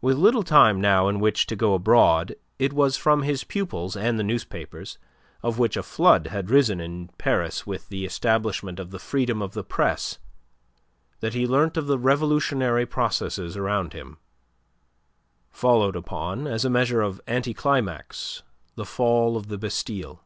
[0.00, 4.16] With little time now in which to go abroad it was from his pupils and
[4.16, 4.96] the newspapers
[5.42, 9.52] of which a flood had risen in Paris with the establishment of the freedom of
[9.54, 10.20] the Press
[11.18, 14.18] that he learnt of the revolutionary processes around him,
[15.50, 18.44] following upon, as a measure of anticlimax,
[18.76, 20.22] the fall of the Bastille.